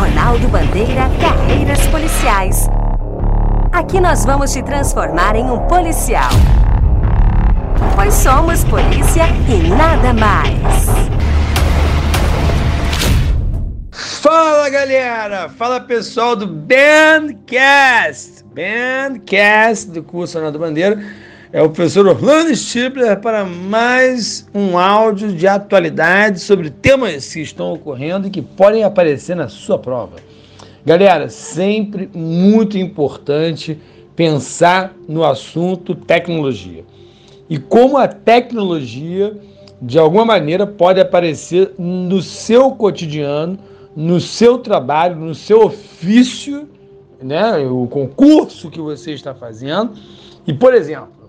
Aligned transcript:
Ronaldo 0.00 0.48
Bandeira 0.48 1.10
Carreiras 1.20 1.86
Policiais. 1.88 2.66
Aqui 3.70 4.00
nós 4.00 4.24
vamos 4.24 4.50
te 4.50 4.62
transformar 4.62 5.36
em 5.36 5.44
um 5.44 5.58
policial. 5.66 6.30
Pois 7.94 8.14
somos 8.14 8.64
polícia 8.64 9.24
e 9.46 9.68
nada 9.68 10.14
mais. 10.14 10.86
Fala 13.92 14.70
galera! 14.70 15.50
Fala 15.50 15.80
pessoal 15.80 16.34
do 16.34 16.46
Bandcast! 16.46 18.42
Bandcast 18.54 19.90
do 19.90 20.02
curso 20.02 20.38
Ronaldo 20.38 20.60
Bandeira. 20.60 20.98
É 21.52 21.60
o 21.60 21.68
professor 21.68 22.06
Orlando 22.06 22.54
Stipler 22.54 23.20
para 23.20 23.44
mais 23.44 24.48
um 24.54 24.78
áudio 24.78 25.32
de 25.32 25.48
atualidade 25.48 26.38
sobre 26.38 26.70
temas 26.70 27.32
que 27.32 27.40
estão 27.40 27.72
ocorrendo 27.72 28.28
e 28.28 28.30
que 28.30 28.40
podem 28.40 28.84
aparecer 28.84 29.34
na 29.34 29.48
sua 29.48 29.76
prova. 29.76 30.18
Galera, 30.86 31.28
sempre 31.28 32.08
muito 32.14 32.78
importante 32.78 33.76
pensar 34.14 34.94
no 35.08 35.24
assunto 35.24 35.92
tecnologia 35.92 36.84
e 37.48 37.58
como 37.58 37.98
a 37.98 38.06
tecnologia, 38.06 39.36
de 39.82 39.98
alguma 39.98 40.24
maneira, 40.24 40.68
pode 40.68 41.00
aparecer 41.00 41.72
no 41.76 42.22
seu 42.22 42.70
cotidiano, 42.70 43.58
no 43.96 44.20
seu 44.20 44.58
trabalho, 44.58 45.16
no 45.16 45.34
seu 45.34 45.64
ofício, 45.64 46.68
né, 47.20 47.58
o 47.66 47.88
concurso 47.88 48.70
que 48.70 48.80
você 48.80 49.10
está 49.10 49.34
fazendo. 49.34 49.94
E, 50.46 50.52
por 50.52 50.72
exemplo, 50.72 51.19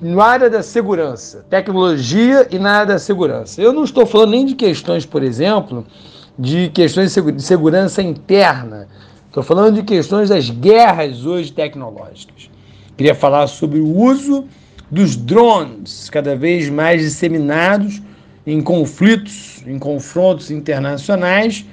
na 0.00 0.24
área 0.24 0.50
da 0.50 0.62
segurança, 0.62 1.44
tecnologia 1.48 2.46
e 2.50 2.58
na 2.58 2.72
área 2.72 2.94
da 2.94 2.98
segurança. 2.98 3.62
Eu 3.62 3.72
não 3.72 3.84
estou 3.84 4.04
falando 4.04 4.30
nem 4.30 4.44
de 4.44 4.54
questões, 4.54 5.06
por 5.06 5.22
exemplo, 5.22 5.86
de 6.38 6.68
questões 6.70 7.14
de 7.14 7.42
segurança 7.42 8.02
interna. 8.02 8.88
Estou 9.26 9.42
falando 9.42 9.76
de 9.76 9.82
questões 9.82 10.28
das 10.28 10.50
guerras 10.50 11.24
hoje 11.24 11.52
tecnológicas. 11.52 12.50
Queria 12.96 13.14
falar 13.14 13.46
sobre 13.46 13.80
o 13.80 13.96
uso 13.96 14.44
dos 14.90 15.16
drones, 15.16 16.08
cada 16.10 16.36
vez 16.36 16.68
mais 16.68 17.00
disseminados 17.00 18.02
em 18.46 18.60
conflitos, 18.60 19.62
em 19.66 19.78
confrontos 19.78 20.50
internacionais. 20.50 21.64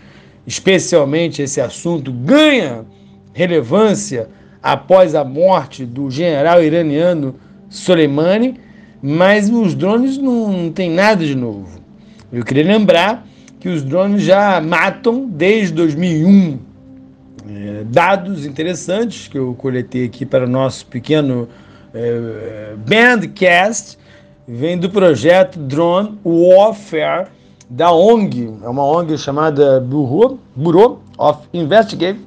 Especialmente 0.48 1.42
esse 1.42 1.62
assunto 1.62 2.12
ganha 2.12 2.86
relevância 3.34 4.30
após 4.62 5.16
a 5.16 5.24
morte 5.24 5.86
do 5.86 6.10
general 6.10 6.64
iraniano 6.64 7.36
Soleimani, 7.72 8.60
mas 9.02 9.50
os 9.50 9.74
drones 9.74 10.18
não, 10.18 10.52
não 10.52 10.72
tem 10.72 10.92
nada 10.92 11.26
de 11.26 11.34
novo. 11.34 11.80
Eu 12.32 12.46
queria 12.46 12.66
lembrar 12.66 13.26
que 13.60 13.70
os 13.70 13.82
drones 13.82 14.24
já 14.24 14.62
matam 14.62 15.26
desde 15.26 15.74
2001. 15.74 16.60
É, 17.50 17.84
dados 17.86 18.46
interessantes 18.46 19.28
que 19.28 19.38
eu 19.38 19.56
coletei 19.56 20.06
aqui 20.06 20.26
para 20.26 20.46
o 20.46 20.50
nosso 20.50 20.86
pequeno 20.86 21.48
é, 21.94 22.76
Bandcast 22.78 23.98
vem 24.48 24.78
do 24.78 24.90
projeto 24.90 25.58
Drone 25.58 26.20
Warfare 26.24 27.30
da 27.70 27.92
ONG, 27.92 28.54
é 28.64 28.68
uma 28.68 28.84
ONG 28.84 29.18
chamada 29.18 29.80
Bureau, 29.80 30.38
Bureau 30.56 31.02
of 31.18 31.40
Investigative 31.54 32.20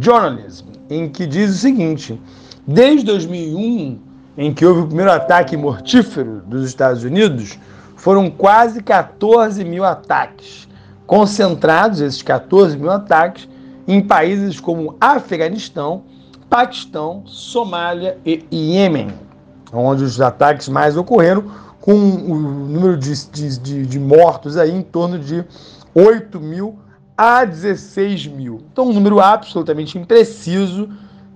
Journalism, 0.00 0.66
em 0.88 1.08
que 1.08 1.26
diz 1.26 1.50
o 1.50 1.58
seguinte: 1.58 2.18
desde 2.66 3.04
2001 3.04 4.05
em 4.36 4.52
que 4.52 4.64
houve 4.64 4.80
o 4.80 4.86
primeiro 4.86 5.10
ataque 5.10 5.56
mortífero 5.56 6.42
dos 6.46 6.66
Estados 6.66 7.02
Unidos, 7.02 7.58
foram 7.96 8.30
quase 8.30 8.82
14 8.82 9.64
mil 9.64 9.84
ataques, 9.84 10.68
concentrados 11.06 12.00
esses 12.00 12.22
14 12.22 12.76
mil 12.76 12.90
ataques 12.90 13.48
em 13.88 14.00
países 14.00 14.60
como 14.60 14.96
Afeganistão, 15.00 16.04
Paquistão, 16.50 17.22
Somália 17.26 18.18
e 18.24 18.44
Iêmen, 18.50 19.08
onde 19.72 20.04
os 20.04 20.20
ataques 20.20 20.68
mais 20.68 20.96
ocorreram, 20.96 21.44
com 21.80 21.94
o 21.94 22.34
número 22.34 22.96
de, 22.96 23.14
de, 23.30 23.86
de 23.86 23.98
mortos 23.98 24.56
aí 24.56 24.72
em 24.72 24.82
torno 24.82 25.18
de 25.18 25.44
8 25.94 26.40
mil 26.40 26.78
a 27.16 27.44
16 27.44 28.26
mil. 28.26 28.60
Então, 28.70 28.88
um 28.88 28.92
número 28.92 29.20
absolutamente 29.20 29.96
impreciso, 29.96 30.88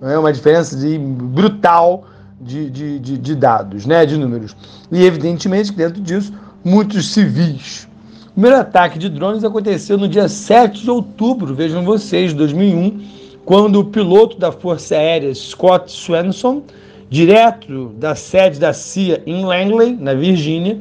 é 0.02 0.18
uma 0.18 0.32
diferença 0.32 0.76
de 0.76 0.98
brutal 0.98 2.04
de, 2.40 2.70
de, 2.70 2.98
de, 2.98 3.18
de 3.18 3.34
dados, 3.34 3.84
né, 3.84 4.06
de 4.06 4.16
números. 4.16 4.56
E 4.90 5.04
evidentemente 5.04 5.72
dentro 5.72 6.00
disso, 6.00 6.32
muitos 6.64 7.12
civis. 7.12 7.88
O 8.28 8.32
primeiro 8.32 8.56
ataque 8.58 8.98
de 8.98 9.08
drones 9.08 9.44
aconteceu 9.44 9.98
no 9.98 10.08
dia 10.08 10.28
7 10.28 10.82
de 10.82 10.90
outubro, 10.90 11.54
vejam 11.54 11.84
vocês, 11.84 12.32
2001, 12.32 13.00
quando 13.44 13.80
o 13.80 13.84
piloto 13.84 14.38
da 14.38 14.50
Força 14.50 14.94
Aérea 14.94 15.34
Scott 15.34 15.90
Swanson, 15.90 16.62
direto 17.10 17.88
da 17.98 18.14
sede 18.14 18.58
da 18.58 18.72
CIA 18.72 19.22
em 19.26 19.44
Langley, 19.44 19.96
na 19.96 20.14
Virgínia, 20.14 20.78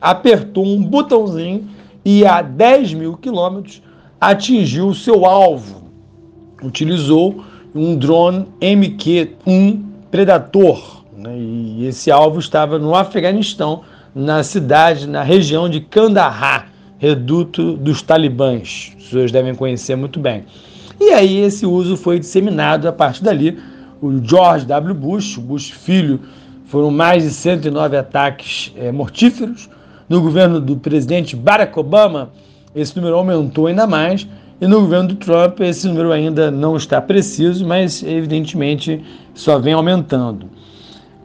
apertou 0.00 0.66
um 0.66 0.82
botãozinho 0.82 1.68
e 2.04 2.26
a 2.26 2.42
10 2.42 2.94
mil 2.94 3.16
quilômetros 3.16 3.82
atingiu 4.20 4.92
seu 4.92 5.24
alvo. 5.24 5.84
Utilizou 6.62 7.44
um 7.74 7.96
drone 7.96 8.46
MQ-1 8.60 9.82
Predator, 10.10 10.97
né? 11.18 11.36
E 11.36 11.86
esse 11.86 12.10
alvo 12.10 12.38
estava 12.38 12.78
no 12.78 12.94
Afeganistão, 12.94 13.82
na 14.14 14.42
cidade, 14.42 15.06
na 15.06 15.22
região 15.22 15.68
de 15.68 15.80
Kandahar, 15.80 16.70
reduto 16.98 17.76
dos 17.76 18.02
talibãs. 18.02 18.92
Os 18.98 19.10
senhores 19.10 19.32
devem 19.32 19.54
conhecer 19.54 19.96
muito 19.96 20.20
bem. 20.20 20.44
E 21.00 21.10
aí 21.10 21.38
esse 21.38 21.66
uso 21.66 21.96
foi 21.96 22.18
disseminado 22.18 22.88
a 22.88 22.92
partir 22.92 23.22
dali. 23.22 23.58
O 24.00 24.24
George 24.24 24.64
W. 24.66 24.94
Bush, 24.94 25.36
Bush 25.36 25.70
filho, 25.70 26.20
foram 26.66 26.90
mais 26.90 27.24
de 27.24 27.30
109 27.30 27.96
ataques 27.96 28.72
é, 28.76 28.92
mortíferos. 28.92 29.68
No 30.08 30.20
governo 30.20 30.60
do 30.60 30.76
presidente 30.76 31.36
Barack 31.36 31.78
Obama, 31.78 32.30
esse 32.74 32.96
número 32.96 33.16
aumentou 33.16 33.66
ainda 33.66 33.86
mais. 33.86 34.26
E 34.60 34.66
no 34.66 34.80
governo 34.80 35.08
do 35.08 35.14
Trump, 35.16 35.60
esse 35.60 35.86
número 35.86 36.10
ainda 36.10 36.50
não 36.50 36.76
está 36.76 37.00
preciso, 37.00 37.64
mas 37.66 38.02
evidentemente 38.02 39.04
só 39.34 39.58
vem 39.58 39.72
aumentando. 39.72 40.48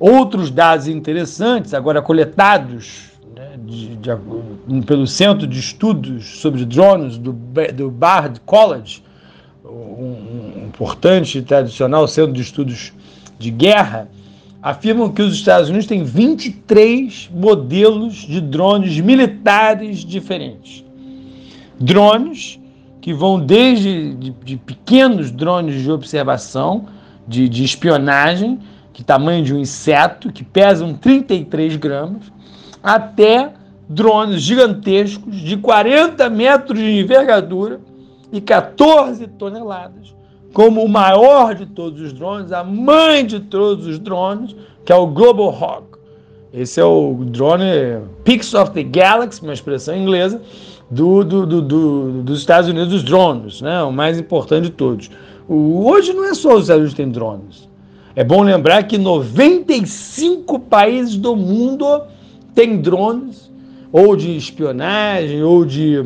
Outros 0.06 0.52
dados 0.52 0.90
interessantes, 0.90 1.74
agora 1.74 2.02
coletados 2.02 3.04
né, 3.34 3.52
de, 3.66 3.96
de, 3.96 4.86
pelo 4.86 5.08
Centro 5.08 5.48
de 5.48 5.58
Estudos 5.58 6.42
sobre 6.42 6.66
Drones 6.66 7.18
do, 7.18 7.32
do 7.32 7.90
Bard 7.90 8.42
College, 8.42 9.02
um, 9.64 9.70
um 9.70 10.66
importante 10.68 11.38
e 11.38 11.42
tradicional 11.42 12.06
centro 12.06 12.34
de 12.34 12.42
estudos 12.42 12.92
de 13.40 13.50
guerra, 13.50 14.10
afirmam 14.62 15.10
que 15.10 15.22
os 15.22 15.36
Estados 15.36 15.70
Unidos 15.70 15.88
têm 15.88 16.04
23 16.04 17.30
modelos 17.34 18.16
de 18.16 18.42
drones 18.42 19.00
militares 19.00 20.00
diferentes. 20.00 20.84
Drones 21.80 22.60
que 23.00 23.14
vão 23.14 23.40
desde 23.40 24.16
de, 24.16 24.32
de 24.32 24.58
pequenos 24.58 25.32
drones 25.32 25.82
de 25.82 25.90
observação, 25.90 26.88
de, 27.26 27.48
de 27.48 27.64
espionagem, 27.64 28.60
que 28.94 29.04
tamanho 29.04 29.44
de 29.44 29.54
um 29.54 29.60
inseto, 29.60 30.32
que 30.32 30.44
pesam 30.44 30.94
33 30.94 31.76
gramas, 31.78 32.32
até 32.82 33.52
drones 33.90 34.42
gigantescos 34.42 35.36
de 35.36 35.58
40 35.58 36.30
metros 36.30 36.80
de 36.80 37.00
envergadura 37.00 37.82
e 38.32 38.40
14 38.40 39.28
toneladas, 39.28 40.16
como 40.54 40.84
o 40.84 40.90
maior 40.90 41.56
de 41.56 41.66
todos 41.66 42.00
os 42.02 42.14
drones, 42.14 42.52
a 42.52 42.64
mãe 42.64 43.26
de 43.26 43.40
todos 43.40 43.88
os 43.88 43.98
drones, 44.00 44.56
que 44.86 44.94
é 44.94 44.96
o 44.96 45.08
Global 45.08 45.50
Hawk. 45.50 45.98
Esse 46.54 46.80
é 46.80 46.86
o 46.86 47.16
drone 47.26 47.66
Pix 48.24 48.54
of 48.54 48.72
the 48.72 48.84
Galaxy, 48.84 49.42
uma 49.42 49.54
expressão 49.54 49.98
inglesa, 49.98 50.40
do, 50.90 51.24
do, 51.24 51.46
do, 51.48 51.62
do, 51.62 52.24
dos 52.24 52.40
Estados 52.40 52.70
Unidos, 52.70 52.90
dos 52.90 53.04
drones, 53.04 53.62
né? 53.62 53.82
o 53.82 53.92
mais 53.92 54.20
importante 54.20 54.66
de 54.66 54.72
todos. 54.72 55.10
O, 55.48 55.90
hoje 55.90 56.14
não 56.14 56.26
é 56.26 56.36
só 56.36 56.54
os 56.54 56.64
Estados 56.64 56.82
Unidos 56.82 56.94
que 56.94 57.02
têm 57.02 57.10
drones. 57.10 57.68
É 58.16 58.24
bom 58.24 58.44
lembrar 58.44 58.84
que 58.84 58.98
95 58.98 60.60
países 60.60 61.16
do 61.18 61.36
mundo 61.36 62.04
têm 62.54 62.78
drones, 62.78 63.52
ou 63.92 64.16
de 64.16 64.38
espionagem, 64.38 65.42
ou 65.42 65.66
de, 65.66 66.06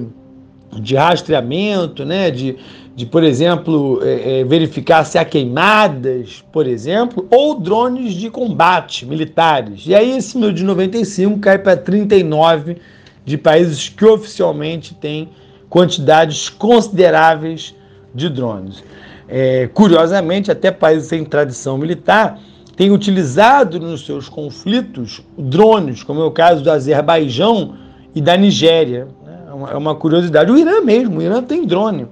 de 0.74 0.96
rastreamento, 0.96 2.06
né? 2.06 2.32
de, 2.32 2.56
de 2.96 3.06
por 3.06 3.24
exemplo, 3.24 4.00
é, 4.04 4.40
é, 4.40 4.44
verificar 4.46 5.04
se 5.04 5.18
há 5.18 5.26
queimadas, 5.26 6.44
por 6.52 6.66
exemplo, 6.66 7.28
ou 7.30 7.60
drones 7.60 8.14
de 8.14 8.30
combate 8.30 9.06
militares. 9.06 9.84
E 9.86 9.94
aí 9.94 10.18
esse 10.18 10.36
número 10.36 10.54
de 10.54 10.64
95 10.64 11.40
cai 11.40 11.58
para 11.58 11.76
39 11.76 12.78
de 13.26 13.38
países 13.38 13.90
que 13.90 14.06
oficialmente 14.06 14.94
têm 14.94 15.28
quantidades 15.70 16.48
consideráveis 16.48 17.76
de 18.16 18.30
drones. 18.30 18.82
É, 19.28 19.68
curiosamente, 19.74 20.50
até 20.50 20.72
países 20.72 21.10
sem 21.10 21.26
tradição 21.26 21.78
militar 21.78 22.40
têm 22.76 22.92
utilizado 22.92 23.80
nos 23.80 24.06
seus 24.06 24.30
conflitos 24.30 25.22
drones, 25.38 26.04
como 26.04 26.22
é 26.22 26.24
o 26.24 26.32
caso 26.32 26.64
do 26.64 26.72
Azerbaijão 26.72 27.74
e 28.16 28.22
da 28.22 28.38
Nigéria. 28.38 29.08
Né? 29.26 29.40
É 29.72 29.76
uma 29.76 29.96
curiosidade. 29.96 30.52
O 30.52 30.58
Irã 30.58 30.82
mesmo, 30.82 31.20
o 31.20 31.22
Irã 31.22 31.42
tem 31.42 31.66
drone. 31.66 32.08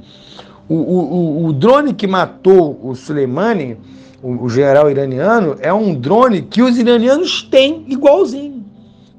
O, 0.67 0.75
o, 0.75 1.45
o 1.45 1.53
drone 1.53 1.94
que 1.94 2.07
matou 2.07 2.79
o 2.83 2.95
Soleimani, 2.95 3.77
o, 4.21 4.45
o 4.45 4.50
general 4.50 4.89
iraniano, 4.89 5.56
é 5.62 5.71
um 5.71 5.94
drone 5.94 6.41
que 6.41 6.63
os 6.63 6.77
iranianos 6.77 7.44
têm 7.44 7.85
igualzinho, 7.88 8.65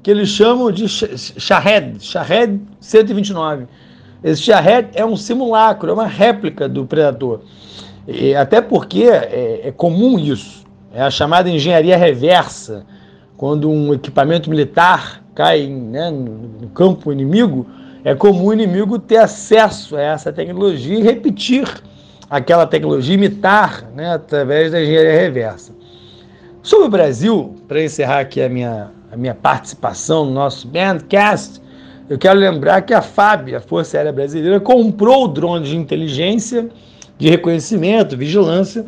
que 0.03 0.11
eles 0.11 0.27
chamam 0.29 0.69
de 0.71 0.89
Shahed, 0.89 2.03
Shahed 2.03 2.59
129. 2.81 3.65
Esse 4.23 4.41
Shahed 4.41 4.89
é 4.93 5.05
um 5.05 5.15
simulacro, 5.15 5.89
é 5.89 5.93
uma 5.93 6.07
réplica 6.07 6.67
do 6.67 6.85
Predator. 6.85 7.41
E, 8.07 8.33
até 8.35 8.61
porque 8.61 9.03
é, 9.03 9.67
é 9.67 9.71
comum 9.71 10.17
isso, 10.17 10.65
é 10.93 11.01
a 11.01 11.11
chamada 11.11 11.49
engenharia 11.49 11.97
reversa, 11.97 12.85
quando 13.35 13.69
um 13.69 13.93
equipamento 13.93 14.49
militar 14.49 15.21
cai 15.35 15.67
né, 15.67 16.09
no 16.09 16.69
campo 16.69 17.11
inimigo, 17.11 17.67
é 18.03 18.15
comum 18.15 18.47
o 18.47 18.53
inimigo 18.53 18.97
ter 18.97 19.17
acesso 19.17 19.95
a 19.95 20.01
essa 20.01 20.33
tecnologia 20.33 20.97
e 20.97 21.03
repetir 21.03 21.67
aquela 22.29 22.65
tecnologia, 22.65 23.13
imitar 23.13 23.83
né, 23.93 24.13
através 24.13 24.71
da 24.71 24.81
engenharia 24.81 25.13
reversa. 25.13 25.75
Sobre 26.63 26.87
o 26.87 26.89
Brasil, 26.89 27.55
para 27.67 27.83
encerrar 27.83 28.19
aqui 28.19 28.41
a 28.41 28.49
minha, 28.49 28.91
a 29.11 29.15
minha 29.15 29.35
participação 29.35 30.25
no 30.25 30.31
nosso 30.31 30.67
Bandcast, 30.67 31.61
eu 32.09 32.17
quero 32.17 32.39
lembrar 32.39 32.81
que 32.81 32.93
a 32.93 33.01
FAB, 33.01 33.55
a 33.55 33.61
Força 33.61 33.97
Aérea 33.97 34.13
Brasileira, 34.13 34.59
comprou 34.59 35.25
o 35.25 35.27
drone 35.27 35.65
de 35.65 35.75
inteligência, 35.75 36.69
de 37.17 37.29
reconhecimento, 37.29 38.15
vigilância 38.15 38.85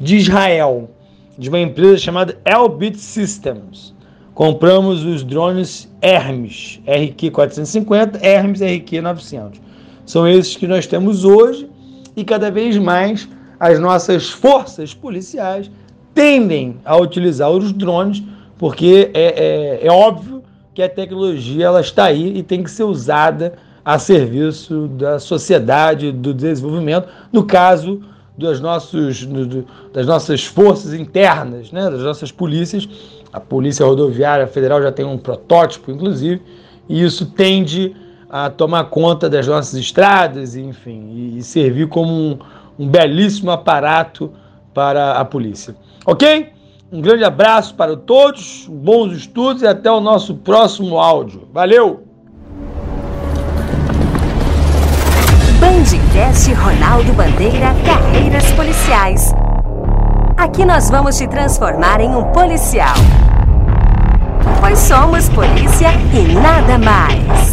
de 0.00 0.16
Israel, 0.16 0.90
de 1.38 1.48
uma 1.48 1.60
empresa 1.60 1.98
chamada 1.98 2.38
Elbit 2.44 2.98
Systems 2.98 3.92
compramos 4.34 5.04
os 5.04 5.22
drones 5.22 5.90
Hermes 6.00 6.80
RQ450, 6.86 8.22
Hermes 8.22 8.60
RQ900. 8.60 9.60
São 10.06 10.26
esses 10.26 10.56
que 10.56 10.66
nós 10.66 10.86
temos 10.86 11.24
hoje 11.24 11.68
e 12.16 12.24
cada 12.24 12.50
vez 12.50 12.76
mais 12.76 13.28
as 13.60 13.78
nossas 13.78 14.28
forças 14.28 14.92
policiais 14.92 15.70
tendem 16.14 16.76
a 16.84 16.96
utilizar 16.96 17.50
os 17.50 17.72
drones 17.72 18.22
porque 18.58 19.10
é, 19.14 19.80
é, 19.82 19.86
é 19.86 19.90
óbvio 19.90 20.41
que 20.74 20.82
a 20.82 20.88
tecnologia 20.88 21.66
ela 21.66 21.80
está 21.80 22.04
aí 22.04 22.38
e 22.38 22.42
tem 22.42 22.62
que 22.62 22.70
ser 22.70 22.84
usada 22.84 23.54
a 23.84 23.98
serviço 23.98 24.88
da 24.88 25.18
sociedade, 25.18 26.12
do 26.12 26.32
desenvolvimento, 26.32 27.08
no 27.32 27.44
caso 27.44 28.00
das, 28.38 28.60
nossos, 28.60 29.26
das 29.92 30.06
nossas 30.06 30.44
forças 30.44 30.94
internas, 30.94 31.70
né, 31.72 31.90
das 31.90 32.00
nossas 32.00 32.30
polícias, 32.30 32.88
a 33.32 33.40
Polícia 33.40 33.84
Rodoviária 33.84 34.46
Federal 34.46 34.80
já 34.82 34.92
tem 34.92 35.04
um 35.04 35.18
protótipo, 35.18 35.90
inclusive, 35.90 36.42
e 36.88 37.02
isso 37.02 37.26
tende 37.26 37.94
a 38.28 38.48
tomar 38.48 38.84
conta 38.84 39.28
das 39.28 39.46
nossas 39.46 39.74
estradas, 39.74 40.56
enfim, 40.56 41.36
e 41.36 41.42
servir 41.42 41.88
como 41.88 42.12
um, 42.12 42.38
um 42.78 42.88
belíssimo 42.88 43.50
aparato 43.50 44.32
para 44.72 45.12
a 45.12 45.24
polícia. 45.24 45.74
Ok? 46.06 46.50
Um 46.92 47.00
grande 47.00 47.24
abraço 47.24 47.74
para 47.74 47.96
todos, 47.96 48.66
bons 48.68 49.12
estudos 49.14 49.62
e 49.62 49.66
até 49.66 49.90
o 49.90 49.98
nosso 49.98 50.34
próximo 50.34 50.98
áudio. 50.98 51.48
Valeu! 51.50 52.04
Bandcast 55.58 56.52
Ronaldo 56.52 57.14
Bandeira 57.14 57.74
Carreiras 57.86 58.44
Policiais. 58.52 59.32
Aqui 60.36 60.66
nós 60.66 60.90
vamos 60.90 61.16
te 61.16 61.26
transformar 61.28 61.98
em 62.02 62.14
um 62.14 62.24
policial. 62.24 62.96
Pois 64.60 64.78
somos 64.78 65.30
polícia 65.30 65.92
e 66.12 66.34
nada 66.34 66.76
mais. 66.76 67.52